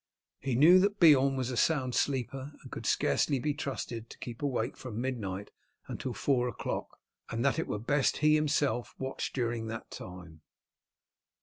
[0.39, 4.41] He knew that Beorn was a sound sleeper, and could scarcely be trusted to keep
[4.41, 5.51] awake from midnight
[5.87, 6.97] until four o'clock,
[7.29, 10.41] and that it were best he himself watched during that time.